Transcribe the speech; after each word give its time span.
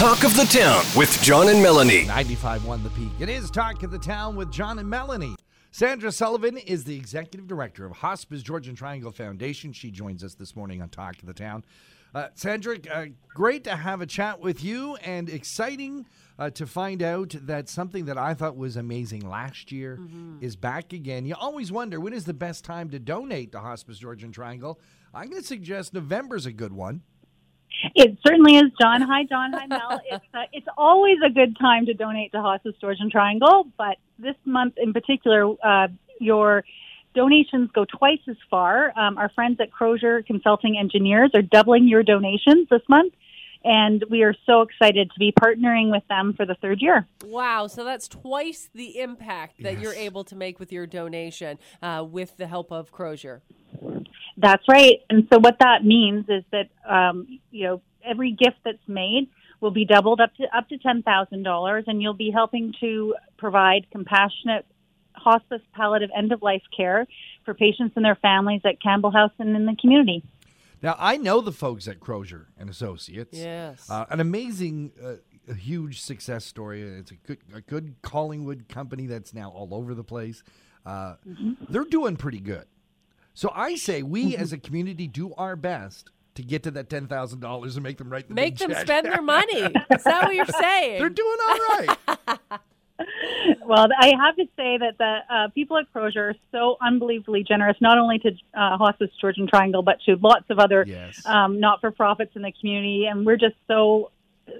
Talk 0.00 0.24
of 0.24 0.34
the 0.34 0.44
Town 0.44 0.82
with 0.96 1.20
John 1.20 1.50
and 1.50 1.62
Melanie. 1.62 2.06
95.1 2.06 2.82
The 2.82 2.88
Peak. 2.88 3.10
It 3.20 3.28
is 3.28 3.50
Talk 3.50 3.82
of 3.82 3.90
the 3.90 3.98
Town 3.98 4.34
with 4.34 4.50
John 4.50 4.78
and 4.78 4.88
Melanie. 4.88 5.36
Sandra 5.72 6.10
Sullivan 6.10 6.56
is 6.56 6.84
the 6.84 6.96
executive 6.96 7.46
director 7.46 7.84
of 7.84 7.92
Hospice 7.92 8.42
Georgian 8.42 8.74
Triangle 8.74 9.10
Foundation. 9.12 9.74
She 9.74 9.90
joins 9.90 10.24
us 10.24 10.32
this 10.32 10.56
morning 10.56 10.80
on 10.80 10.88
Talk 10.88 11.18
of 11.18 11.26
the 11.26 11.34
Town. 11.34 11.66
Uh, 12.14 12.28
Sandra, 12.32 12.78
uh, 12.90 13.06
great 13.34 13.64
to 13.64 13.76
have 13.76 14.00
a 14.00 14.06
chat 14.06 14.40
with 14.40 14.64
you 14.64 14.96
and 15.04 15.28
exciting 15.28 16.06
uh, 16.38 16.48
to 16.48 16.66
find 16.66 17.02
out 17.02 17.34
that 17.42 17.68
something 17.68 18.06
that 18.06 18.16
I 18.16 18.32
thought 18.32 18.56
was 18.56 18.78
amazing 18.78 19.28
last 19.28 19.70
year 19.70 20.00
is 20.40 20.56
back 20.56 20.94
again. 20.94 21.26
You 21.26 21.34
always 21.38 21.70
wonder 21.70 22.00
when 22.00 22.14
is 22.14 22.24
the 22.24 22.32
best 22.32 22.64
time 22.64 22.88
to 22.88 22.98
donate 22.98 23.52
to 23.52 23.60
Hospice 23.60 23.98
Georgian 23.98 24.32
Triangle. 24.32 24.80
I'm 25.12 25.28
going 25.28 25.42
to 25.42 25.46
suggest 25.46 25.92
November's 25.92 26.46
a 26.46 26.52
good 26.52 26.72
one. 26.72 27.02
It 27.94 28.18
certainly 28.26 28.56
is, 28.56 28.70
John. 28.80 29.02
Hi, 29.02 29.24
John. 29.24 29.52
Hi, 29.52 29.66
Mel. 29.66 30.00
It's 30.10 30.24
uh, 30.34 30.42
it's 30.52 30.66
always 30.76 31.18
a 31.24 31.30
good 31.30 31.56
time 31.58 31.86
to 31.86 31.94
donate 31.94 32.32
to 32.32 32.40
Hospice 32.40 32.74
Georgian 32.80 33.10
Triangle, 33.10 33.66
but 33.78 33.96
this 34.18 34.36
month 34.44 34.74
in 34.76 34.92
particular, 34.92 35.54
uh, 35.64 35.88
your 36.20 36.64
donations 37.14 37.70
go 37.72 37.84
twice 37.84 38.20
as 38.28 38.36
far. 38.50 38.96
Um, 38.98 39.18
our 39.18 39.28
friends 39.30 39.58
at 39.60 39.72
Crozier 39.72 40.22
Consulting 40.22 40.76
Engineers 40.78 41.30
are 41.34 41.42
doubling 41.42 41.88
your 41.88 42.02
donations 42.02 42.68
this 42.70 42.82
month, 42.88 43.14
and 43.64 44.04
we 44.10 44.22
are 44.22 44.34
so 44.46 44.62
excited 44.62 45.10
to 45.12 45.18
be 45.18 45.32
partnering 45.32 45.90
with 45.90 46.06
them 46.08 46.34
for 46.36 46.46
the 46.46 46.54
third 46.54 46.80
year. 46.80 47.06
Wow, 47.24 47.66
so 47.66 47.84
that's 47.84 48.08
twice 48.08 48.68
the 48.74 49.00
impact 49.00 49.62
that 49.62 49.80
you're 49.80 49.94
able 49.94 50.24
to 50.24 50.36
make 50.36 50.58
with 50.58 50.72
your 50.72 50.86
donation 50.86 51.58
uh, 51.82 52.04
with 52.08 52.36
the 52.36 52.46
help 52.46 52.72
of 52.72 52.92
Crozier. 52.92 53.42
That's 54.40 54.66
right. 54.68 55.00
And 55.10 55.28
so 55.32 55.38
what 55.38 55.58
that 55.60 55.84
means 55.84 56.26
is 56.28 56.44
that 56.52 56.68
um, 56.88 57.40
you 57.50 57.66
know 57.66 57.82
every 58.04 58.32
gift 58.32 58.56
that's 58.64 58.78
made 58.88 59.28
will 59.60 59.70
be 59.70 59.84
doubled 59.84 60.20
up 60.20 60.34
to 60.36 60.44
up 60.56 60.68
to 60.70 60.78
ten 60.78 61.02
thousand 61.02 61.42
dollars, 61.42 61.84
and 61.86 62.00
you'll 62.00 62.14
be 62.14 62.30
helping 62.30 62.74
to 62.80 63.14
provide 63.36 63.86
compassionate 63.90 64.64
hospice 65.14 65.60
palliative 65.74 66.10
end 66.16 66.32
of 66.32 66.42
life 66.42 66.62
care 66.74 67.06
for 67.44 67.52
patients 67.52 67.92
and 67.96 68.04
their 68.04 68.14
families 68.16 68.62
at 68.64 68.80
Campbell 68.80 69.10
House 69.10 69.32
and 69.38 69.54
in 69.54 69.66
the 69.66 69.76
community. 69.80 70.22
Now, 70.82 70.96
I 70.98 71.18
know 71.18 71.42
the 71.42 71.52
folks 71.52 71.86
at 71.88 72.00
Crozier 72.00 72.48
and 72.58 72.70
Associates. 72.70 73.36
Yes. 73.36 73.90
Uh, 73.90 74.06
an 74.08 74.20
amazing, 74.20 74.92
uh, 75.02 75.16
a 75.46 75.54
huge 75.54 76.00
success 76.00 76.46
story. 76.46 76.80
It's 76.80 77.10
a 77.10 77.16
good, 77.16 77.38
a 77.54 77.60
good 77.60 77.96
Collingwood 78.00 78.66
company 78.68 79.06
that's 79.06 79.34
now 79.34 79.50
all 79.50 79.74
over 79.74 79.94
the 79.94 80.04
place. 80.04 80.42
Uh, 80.86 81.16
They're 81.68 81.84
doing 81.84 82.16
pretty 82.16 82.40
good. 82.40 82.64
So 83.40 83.50
I 83.54 83.74
say 83.76 84.02
we 84.02 84.36
as 84.36 84.52
a 84.52 84.58
community 84.58 85.06
do 85.06 85.32
our 85.38 85.56
best 85.56 86.10
to 86.34 86.42
get 86.42 86.62
to 86.64 86.70
that 86.72 86.90
ten 86.90 87.06
thousand 87.06 87.40
dollars 87.40 87.74
and 87.74 87.82
make 87.82 87.96
them 87.96 88.10
write 88.10 88.28
the 88.28 88.34
Make 88.34 88.58
big 88.58 88.68
them 88.68 88.70
check. 88.76 88.86
spend 88.86 89.06
their 89.06 89.22
money. 89.22 89.62
Is 89.90 90.04
that 90.04 90.24
what 90.24 90.34
you're 90.34 90.44
saying? 90.44 90.98
They're 90.98 91.08
doing 91.08 91.38
all 91.48 91.56
right. 91.56 91.96
Well, 93.64 93.86
I 93.98 94.12
have 94.20 94.36
to 94.36 94.44
say 94.56 94.76
that 94.76 94.98
the 94.98 95.18
uh, 95.34 95.48
people 95.54 95.78
at 95.78 95.90
Crozier 95.90 96.30
are 96.30 96.34
so 96.52 96.76
unbelievably 96.82 97.44
generous, 97.44 97.78
not 97.80 97.96
only 97.96 98.18
to 98.18 98.28
uh, 98.52 98.76
Hospice 98.76 99.08
Georgian 99.18 99.46
Triangle, 99.48 99.80
but 99.82 100.02
to 100.04 100.16
lots 100.20 100.44
of 100.50 100.58
other 100.58 100.84
Yes. 100.86 101.24
um, 101.24 101.60
not 101.60 101.80
for 101.80 101.90
profits 101.92 102.32
in 102.36 102.42
the 102.42 102.52
community. 102.60 103.06
And 103.06 103.24
we're 103.24 103.38
just 103.38 103.54
so 103.68 104.10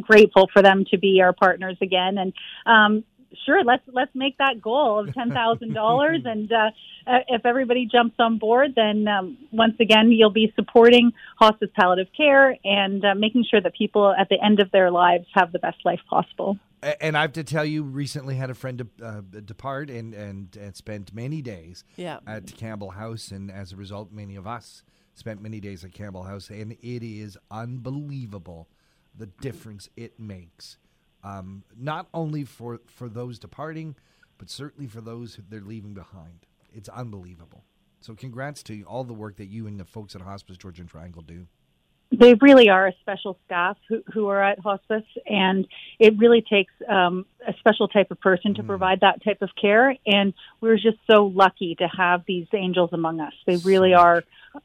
grateful 0.00 0.48
for 0.52 0.62
them 0.62 0.84
to 0.92 0.96
be 0.98 1.20
our 1.20 1.34
partners 1.34 1.76
again. 1.82 2.16
And 2.16 2.32
um, 2.64 3.04
sure, 3.46 3.64
let's 3.64 3.82
let's 3.92 4.14
make 4.14 4.38
that 4.38 4.60
goal 4.62 5.00
of 5.00 5.14
ten 5.14 5.30
thousand 5.30 5.74
dollars. 5.74 6.20
And 6.24 6.50
uh, 6.52 6.70
uh, 7.06 7.18
if 7.28 7.44
everybody 7.44 7.88
jumps 7.90 8.14
on 8.18 8.38
board, 8.38 8.74
then 8.76 9.06
um, 9.08 9.36
once 9.50 9.74
again 9.80 10.10
you'll 10.12 10.30
be 10.30 10.52
supporting 10.54 11.12
hospice 11.38 11.68
palliative 11.78 12.12
care 12.16 12.56
and 12.64 13.04
uh, 13.04 13.14
making 13.16 13.44
sure 13.50 13.60
that 13.60 13.74
people 13.74 14.14
at 14.18 14.28
the 14.28 14.36
end 14.42 14.60
of 14.60 14.70
their 14.70 14.90
lives 14.90 15.26
have 15.34 15.52
the 15.52 15.58
best 15.58 15.78
life 15.84 16.00
possible. 16.08 16.58
And 17.00 17.16
I 17.16 17.20
have 17.20 17.32
to 17.34 17.44
tell 17.44 17.64
you, 17.64 17.84
recently 17.84 18.34
had 18.34 18.50
a 18.50 18.54
friend 18.54 18.78
de- 18.78 19.04
uh, 19.06 19.20
depart 19.44 19.88
and, 19.88 20.12
and, 20.14 20.56
and 20.56 20.74
spent 20.74 21.14
many 21.14 21.40
days 21.40 21.84
Yeah. 21.94 22.18
at 22.26 22.56
Campbell 22.56 22.90
House. 22.90 23.30
And 23.30 23.52
as 23.52 23.72
a 23.72 23.76
result, 23.76 24.10
many 24.10 24.34
of 24.34 24.48
us 24.48 24.82
spent 25.14 25.40
many 25.40 25.60
days 25.60 25.84
at 25.84 25.92
Campbell 25.92 26.24
House. 26.24 26.50
And 26.50 26.72
it 26.72 27.04
is 27.04 27.38
unbelievable 27.52 28.68
the 29.16 29.26
difference 29.26 29.88
it 29.96 30.18
makes. 30.18 30.78
Um, 31.24 31.62
not 31.78 32.08
only 32.12 32.44
for, 32.44 32.80
for 32.86 33.08
those 33.08 33.38
departing, 33.38 33.94
but 34.38 34.50
certainly 34.50 34.88
for 34.88 35.00
those 35.00 35.34
who 35.36 35.42
they're 35.48 35.60
leaving 35.60 35.94
behind. 35.94 36.46
It's 36.74 36.88
unbelievable. 36.88 37.64
So, 38.00 38.14
congrats 38.14 38.62
to 38.64 38.74
you 38.74 38.84
all 38.84 39.04
the 39.04 39.14
work 39.14 39.36
that 39.36 39.46
you 39.46 39.68
and 39.68 39.78
the 39.78 39.84
folks 39.84 40.16
at 40.16 40.22
Hospice 40.22 40.56
Georgian 40.56 40.86
Triangle 40.86 41.22
do. 41.22 41.46
they 42.10 42.34
really 42.34 42.68
are 42.68 42.88
a 42.88 42.92
special 43.00 43.38
staff 43.46 43.76
who, 43.88 44.02
who 44.12 44.26
are 44.28 44.42
at 44.42 44.58
hospice, 44.58 45.04
and 45.26 45.66
it 46.00 46.18
really 46.18 46.42
takes 46.42 46.72
um, 46.88 47.24
a 47.46 47.54
special 47.60 47.86
type 47.86 48.10
of 48.10 48.20
person 48.20 48.54
to 48.54 48.64
provide 48.64 49.00
that 49.00 49.22
type 49.22 49.40
of 49.42 49.50
care. 49.60 49.96
And 50.04 50.34
we're 50.60 50.76
just 50.76 50.98
so 51.08 51.26
lucky 51.26 51.76
to 51.76 51.86
have 51.86 52.24
these 52.26 52.48
angels 52.52 52.90
among 52.92 53.20
us. 53.20 53.32
They 53.46 53.56
really 53.58 53.94
are 53.94 54.24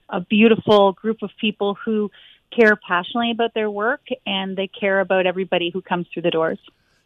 a 0.09 0.21
beautiful 0.21 0.93
group 0.93 1.21
of 1.21 1.29
people 1.39 1.77
who 1.85 2.09
care 2.55 2.75
passionately 2.87 3.31
about 3.31 3.53
their 3.53 3.69
work, 3.69 4.01
and 4.25 4.57
they 4.57 4.67
care 4.67 4.99
about 4.99 5.25
everybody 5.25 5.69
who 5.71 5.81
comes 5.81 6.07
through 6.13 6.23
the 6.23 6.31
doors. 6.31 6.59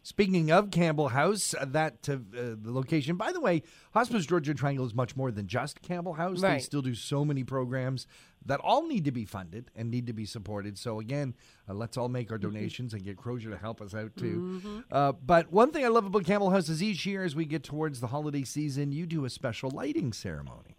Speaking 0.04 0.50
of 0.50 0.72
Campbell 0.72 1.08
House, 1.08 1.54
uh, 1.54 1.64
that 1.68 2.08
uh, 2.08 2.14
uh, 2.14 2.56
the 2.60 2.72
location. 2.72 3.14
By 3.14 3.30
the 3.30 3.40
way, 3.40 3.62
Hospice 3.94 4.26
Georgian 4.26 4.56
Triangle 4.56 4.84
is 4.84 4.94
much 4.94 5.14
more 5.14 5.30
than 5.30 5.46
just 5.46 5.80
Campbell 5.80 6.14
House. 6.14 6.40
They 6.40 6.58
still 6.58 6.82
do 6.82 6.96
so 6.96 7.24
many 7.24 7.44
programs 7.44 8.08
that 8.44 8.58
all 8.58 8.88
need 8.88 9.04
to 9.04 9.12
be 9.12 9.24
funded 9.24 9.70
and 9.76 9.92
need 9.92 10.08
to 10.08 10.12
be 10.12 10.26
supported. 10.26 10.76
So 10.76 10.98
again, 10.98 11.34
uh, 11.68 11.74
let's 11.74 11.96
all 11.96 12.08
make 12.08 12.32
our 12.32 12.38
donations 12.38 12.94
and 12.94 13.04
get 13.04 13.16
Crozier 13.16 13.50
to 13.50 13.56
help 13.56 13.80
us 13.80 13.94
out 13.94 14.16
too. 14.16 14.82
Uh, 14.90 15.12
but 15.12 15.52
one 15.52 15.70
thing 15.70 15.84
I 15.84 15.88
love 15.88 16.06
about 16.06 16.24
Campbell 16.24 16.50
House 16.50 16.68
is 16.68 16.82
each 16.82 17.06
year, 17.06 17.22
as 17.22 17.36
we 17.36 17.44
get 17.44 17.62
towards 17.62 18.00
the 18.00 18.08
holiday 18.08 18.42
season, 18.42 18.90
you 18.90 19.06
do 19.06 19.24
a 19.24 19.30
special 19.30 19.70
lighting 19.70 20.12
ceremony. 20.12 20.78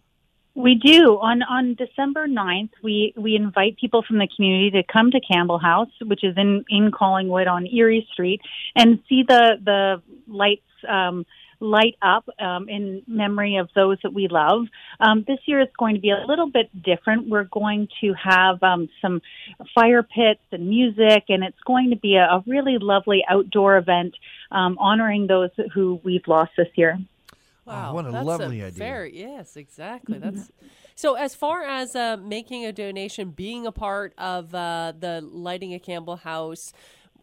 We 0.54 0.76
do. 0.76 1.18
On 1.20 1.42
on 1.42 1.74
December 1.74 2.28
9th, 2.28 2.70
we, 2.82 3.12
we 3.16 3.34
invite 3.34 3.76
people 3.76 4.04
from 4.06 4.18
the 4.18 4.28
community 4.36 4.70
to 4.70 4.82
come 4.84 5.10
to 5.10 5.20
Campbell 5.20 5.58
House, 5.58 5.90
which 6.00 6.22
is 6.22 6.36
in, 6.36 6.64
in 6.68 6.92
Collingwood 6.92 7.48
on 7.48 7.66
Erie 7.66 8.06
Street, 8.12 8.40
and 8.76 9.00
see 9.08 9.24
the, 9.26 9.54
the 9.64 10.02
lights 10.28 10.62
um, 10.88 11.26
light 11.58 11.96
up 12.02 12.28
um, 12.38 12.68
in 12.68 13.02
memory 13.08 13.56
of 13.56 13.68
those 13.74 13.98
that 14.04 14.12
we 14.12 14.28
love. 14.28 14.66
Um, 15.00 15.24
this 15.26 15.38
year 15.46 15.60
it's 15.60 15.74
going 15.76 15.96
to 15.96 16.00
be 16.00 16.10
a 16.10 16.24
little 16.26 16.50
bit 16.50 16.70
different. 16.82 17.28
We're 17.28 17.44
going 17.44 17.88
to 18.02 18.12
have 18.12 18.62
um, 18.62 18.88
some 19.02 19.22
fire 19.74 20.02
pits 20.04 20.42
and 20.52 20.68
music, 20.68 21.24
and 21.28 21.42
it's 21.42 21.60
going 21.66 21.90
to 21.90 21.96
be 21.96 22.14
a, 22.14 22.24
a 22.24 22.44
really 22.46 22.78
lovely 22.80 23.24
outdoor 23.28 23.76
event 23.76 24.14
um, 24.52 24.76
honoring 24.78 25.26
those 25.26 25.50
who 25.72 26.00
we've 26.04 26.28
lost 26.28 26.52
this 26.56 26.68
year. 26.76 26.98
Wow, 27.66 27.90
Oh, 27.90 27.94
what 27.94 28.06
a 28.06 28.12
that's 28.12 28.26
lovely 28.26 28.62
idea. 28.62 28.78
Very, 28.78 29.16
yes, 29.18 29.56
exactly. 29.56 30.18
That's 30.18 30.50
so. 30.94 31.14
As 31.14 31.34
far 31.34 31.62
as 31.62 31.96
uh, 31.96 32.18
making 32.18 32.66
a 32.66 32.72
donation, 32.72 33.30
being 33.30 33.66
a 33.66 33.72
part 33.72 34.12
of 34.18 34.54
uh, 34.54 34.92
the 34.98 35.20
lighting 35.22 35.72
a 35.72 35.78
Campbell 35.78 36.16
House, 36.16 36.72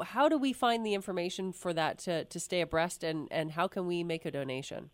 how 0.03 0.27
do 0.27 0.37
we 0.37 0.51
find 0.51 0.85
the 0.85 0.95
information 0.95 1.53
for 1.53 1.73
that 1.73 1.99
to, 1.99 2.25
to 2.25 2.39
stay 2.39 2.61
abreast, 2.61 3.03
and 3.03 3.27
and 3.31 3.51
how 3.51 3.67
can 3.67 3.85
we 3.85 4.03
make 4.03 4.25
a 4.25 4.31
donation? 4.31 4.89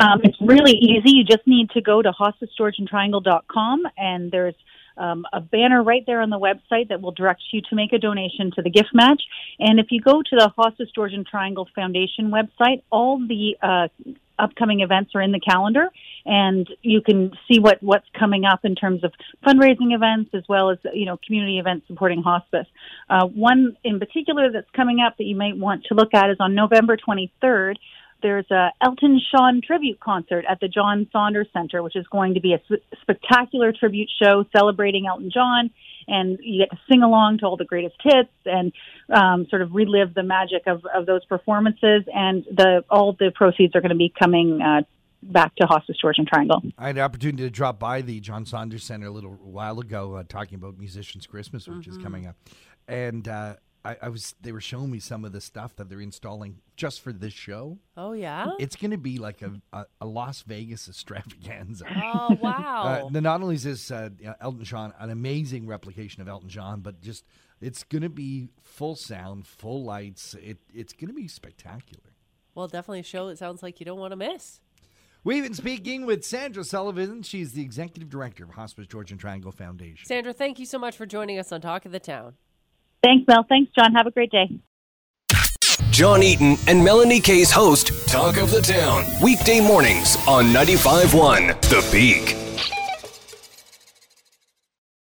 Um, 0.00 0.20
it's 0.24 0.36
really 0.40 0.72
easy. 0.72 1.10
You 1.16 1.24
just 1.24 1.46
need 1.46 1.70
to 1.70 1.80
go 1.80 2.02
to 2.02 2.10
hospicegeorgiantriangle.com 2.10 3.82
and 3.96 4.32
there's 4.32 4.56
um, 4.96 5.24
a 5.32 5.40
banner 5.40 5.82
right 5.82 6.02
there 6.06 6.20
on 6.20 6.30
the 6.30 6.38
website 6.38 6.88
that 6.88 7.00
will 7.00 7.12
direct 7.12 7.42
you 7.52 7.60
to 7.62 7.74
make 7.76 7.92
a 7.92 7.98
donation 7.98 8.50
to 8.56 8.62
the 8.62 8.70
gift 8.70 8.90
match. 8.92 9.22
And 9.58 9.78
if 9.80 9.86
you 9.90 10.00
go 10.00 10.22
to 10.22 10.36
the 10.36 10.48
Hospice 10.56 10.88
Georgian 10.94 11.24
Triangle 11.28 11.68
Foundation 11.74 12.30
website, 12.30 12.82
all 12.90 13.18
the 13.18 13.56
uh, 13.62 13.88
upcoming 14.38 14.80
events 14.80 15.12
are 15.14 15.20
in 15.20 15.32
the 15.32 15.40
calendar, 15.40 15.88
and 16.26 16.68
you 16.82 17.00
can 17.00 17.32
see 17.48 17.58
what 17.58 17.82
what's 17.82 18.06
coming 18.18 18.44
up 18.44 18.64
in 18.64 18.74
terms 18.74 19.04
of 19.04 19.12
fundraising 19.46 19.94
events 19.94 20.30
as 20.34 20.42
well 20.48 20.70
as 20.70 20.78
you 20.92 21.06
know 21.06 21.18
community 21.26 21.58
events 21.58 21.86
supporting 21.86 22.22
hospice. 22.22 22.66
Uh, 23.08 23.26
one 23.26 23.76
in 23.84 23.98
particular 23.98 24.50
that's 24.50 24.70
coming 24.70 25.00
up 25.00 25.16
that 25.18 25.24
you 25.24 25.36
might 25.36 25.56
want 25.56 25.84
to 25.84 25.94
look 25.94 26.14
at 26.14 26.30
is 26.30 26.36
on 26.40 26.54
November 26.54 26.96
23rd 26.96 27.76
there's 28.24 28.50
a 28.50 28.70
Elton 28.80 29.20
John 29.30 29.60
tribute 29.64 30.00
concert 30.00 30.46
at 30.50 30.58
the 30.58 30.66
John 30.66 31.06
Saunders 31.12 31.46
Center, 31.52 31.82
which 31.82 31.94
is 31.94 32.06
going 32.10 32.34
to 32.34 32.40
be 32.40 32.54
a 32.54 32.60
spectacular 33.02 33.70
tribute 33.78 34.08
show 34.20 34.46
celebrating 34.56 35.06
Elton 35.06 35.30
John, 35.32 35.70
and 36.08 36.38
you 36.42 36.64
get 36.64 36.70
to 36.70 36.78
sing 36.90 37.02
along 37.02 37.38
to 37.38 37.44
all 37.44 37.58
the 37.58 37.66
greatest 37.66 37.96
hits 38.02 38.32
and 38.46 38.72
um, 39.14 39.46
sort 39.50 39.60
of 39.60 39.74
relive 39.74 40.14
the 40.14 40.22
magic 40.22 40.62
of, 40.66 40.82
of 40.94 41.04
those 41.04 41.22
performances. 41.26 42.04
And 42.12 42.44
the 42.44 42.82
all 42.88 43.12
the 43.12 43.30
proceeds 43.32 43.76
are 43.76 43.82
going 43.82 43.90
to 43.90 43.94
be 43.94 44.10
coming 44.18 44.62
uh, 44.62 44.82
back 45.22 45.54
to 45.56 45.66
Hospice 45.66 45.98
Georgian 46.00 46.24
Triangle. 46.24 46.62
I 46.78 46.86
had 46.86 46.96
the 46.96 47.02
opportunity 47.02 47.42
to 47.42 47.50
drop 47.50 47.78
by 47.78 48.00
the 48.00 48.20
John 48.20 48.46
Saunders 48.46 48.84
Center 48.84 49.08
a 49.08 49.10
little 49.10 49.32
while 49.32 49.78
ago, 49.80 50.14
uh, 50.14 50.24
talking 50.26 50.56
about 50.56 50.78
Musicians 50.78 51.26
Christmas, 51.26 51.68
which 51.68 51.86
is 51.86 51.98
coming 51.98 52.26
up, 52.26 52.36
and 52.88 53.28
uh, 53.28 53.56
I, 53.84 53.96
I 54.02 54.08
was 54.08 54.34
they 54.40 54.52
were 54.52 54.60
showing 54.60 54.90
me 54.90 54.98
some 54.98 55.24
of 55.24 55.32
the 55.32 55.40
stuff 55.40 55.76
that 55.76 55.88
they're 55.88 56.00
installing 56.00 56.60
just 56.76 57.00
for 57.00 57.12
this 57.12 57.32
show. 57.34 57.78
Oh 57.96 58.12
yeah. 58.12 58.46
It's 58.58 58.76
going 58.76 58.92
to 58.92 58.98
be 58.98 59.18
like 59.18 59.42
a, 59.42 59.60
a, 59.72 59.86
a 60.00 60.06
Las 60.06 60.42
Vegas 60.42 60.88
extravaganza. 60.88 61.86
Oh 62.02 62.38
wow. 62.42 63.08
Uh, 63.12 63.20
not 63.20 63.42
only 63.42 63.56
is 63.56 63.64
this 63.64 63.90
uh, 63.90 64.10
Elton 64.40 64.64
John 64.64 64.92
an 64.98 65.10
amazing 65.10 65.66
replication 65.66 66.22
of 66.22 66.28
Elton 66.28 66.48
John, 66.48 66.80
but 66.80 67.00
just 67.02 67.24
it's 67.60 67.84
going 67.84 68.02
to 68.02 68.08
be 68.08 68.48
full 68.62 68.96
sound, 68.96 69.46
full 69.46 69.84
lights. 69.84 70.34
It 70.34 70.58
it's 70.72 70.92
going 70.92 71.08
to 71.08 71.14
be 71.14 71.28
spectacular. 71.28 72.14
well, 72.54 72.68
definitely 72.68 73.00
a 73.00 73.04
show 73.04 73.28
It 73.28 73.38
sounds 73.38 73.62
like 73.62 73.80
you 73.80 73.86
don't 73.86 73.98
want 73.98 74.12
to 74.12 74.16
miss. 74.16 74.60
We've 75.24 75.42
been 75.42 75.54
speaking 75.54 76.04
with 76.04 76.22
Sandra 76.22 76.64
Sullivan. 76.64 77.22
She's 77.22 77.52
the 77.52 77.62
executive 77.62 78.10
director 78.10 78.44
of 78.44 78.50
Hospice 78.50 78.86
Georgian 78.86 79.16
Triangle 79.16 79.52
Foundation. 79.52 80.06
Sandra, 80.06 80.34
thank 80.34 80.58
you 80.58 80.66
so 80.66 80.78
much 80.78 80.98
for 80.98 81.06
joining 81.06 81.38
us 81.38 81.50
on 81.50 81.62
Talk 81.62 81.86
of 81.86 81.92
the 81.92 81.98
Town. 81.98 82.34
Thanks, 83.04 83.26
Mel. 83.28 83.44
Thanks, 83.46 83.70
John. 83.76 83.92
Have 83.92 84.06
a 84.06 84.10
great 84.10 84.30
day. 84.30 84.48
John 85.90 86.22
Eaton 86.22 86.56
and 86.66 86.82
Melanie 86.82 87.20
Kay's 87.20 87.52
host, 87.52 87.92
Talk 88.08 88.38
of 88.38 88.50
the 88.50 88.62
Town, 88.62 89.04
weekday 89.22 89.60
mornings 89.60 90.16
on 90.26 90.46
95.1 90.46 91.60
The 91.68 91.86
Peak. 91.92 92.43